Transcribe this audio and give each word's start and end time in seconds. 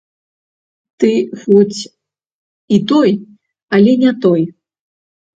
Ты 1.01 1.09
хоць 1.41 1.75
і 2.77 2.79
той, 2.91 3.11
але 3.79 3.93
не 4.05 4.13
той. 4.23 4.41